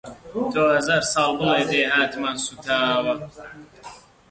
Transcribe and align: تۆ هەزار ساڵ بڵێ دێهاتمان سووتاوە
تۆ 0.51 0.61
هەزار 0.77 1.03
ساڵ 1.13 1.29
بڵێ 1.39 1.61
دێهاتمان 1.69 2.35
سووتاوە 2.45 3.15